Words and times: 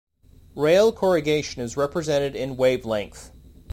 Rail 0.55 0.91
corrugation 0.91 1.61
is 1.61 1.77
represented 1.77 2.35
in 2.35 2.57
wavelength. 2.57 3.31